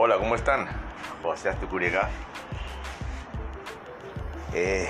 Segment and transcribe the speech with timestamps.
[0.00, 0.68] Hola, ¿cómo están?
[1.24, 2.08] José Astucuriaga.
[4.54, 4.88] Eh,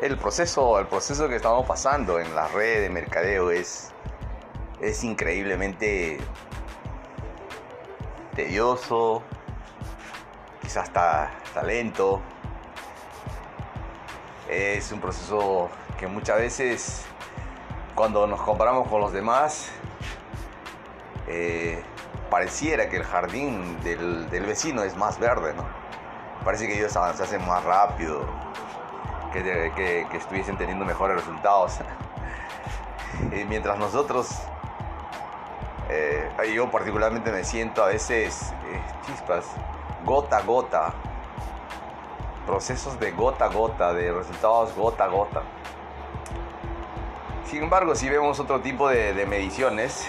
[0.00, 3.92] el, proceso, el proceso que estamos pasando en la red de mercadeo es,
[4.80, 6.18] es increíblemente
[8.34, 9.22] tedioso,
[10.60, 12.20] quizás hasta, hasta lento.
[14.48, 15.70] Es un proceso
[16.00, 17.04] que muchas veces
[17.94, 19.70] cuando nos comparamos con los demás,
[21.28, 21.80] eh,
[22.30, 25.64] pareciera que el jardín del, vecino es más verde, ¿no?
[26.44, 28.24] Parece que ellos se hacen más rápido,
[29.32, 31.78] que, estuviesen teniendo mejores resultados.
[33.32, 34.30] y mientras nosotros,
[35.90, 39.44] eh, yo particularmente me siento a veces eh, chispas,
[40.04, 40.94] gota a gota,
[42.46, 45.42] procesos de gota a gota, de resultados gota a gota.
[47.44, 50.06] Sin embargo, si vemos otro tipo de mediciones,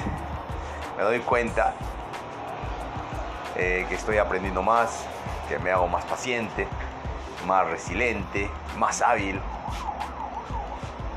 [0.96, 1.74] me doy cuenta
[3.56, 5.06] eh, que estoy aprendiendo más,
[5.50, 6.68] que me hago más paciente,
[7.46, 9.40] más resiliente, más hábil.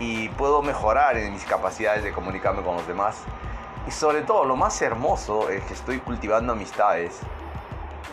[0.00, 3.16] Y puedo mejorar en mis capacidades de comunicarme con los demás.
[3.86, 7.20] Y sobre todo, lo más hermoso es que estoy cultivando amistades,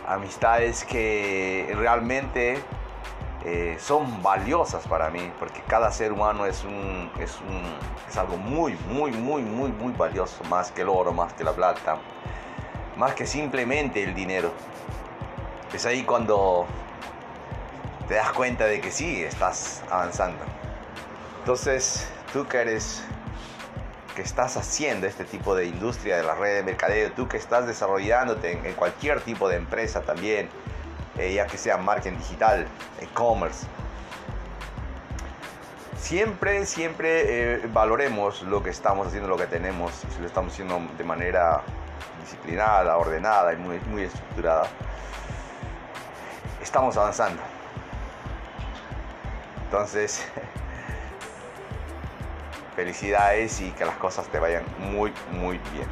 [0.06, 2.62] amistades que realmente
[3.44, 7.62] eh, son valiosas para mí, porque cada ser humano es, un, es, un,
[8.08, 11.52] es algo muy, muy, muy, muy, muy valioso, más que el oro, más que la
[11.52, 11.96] plata,
[12.96, 14.52] más que simplemente el dinero.
[15.72, 16.66] Es ahí cuando
[18.08, 20.38] te das cuenta de que sí, estás avanzando.
[21.38, 23.02] Entonces, tú que eres,
[24.14, 27.66] que estás haciendo este tipo de industria de la red de mercadeo, tú que estás
[27.66, 30.48] desarrollándote en, cualquier tipo de empresa también,
[31.18, 32.66] eh, ya que sea marketing digital,
[33.00, 33.66] e-commerce,
[35.98, 40.80] siempre, siempre eh, valoremos lo que estamos haciendo, lo que tenemos, si lo estamos haciendo
[40.98, 41.62] de manera
[42.20, 44.66] disciplinada, ordenada y muy, muy estructurada,
[46.60, 47.42] estamos avanzando.
[49.64, 50.26] Entonces,
[52.76, 55.88] felicidades y que las cosas te vayan muy, muy bien.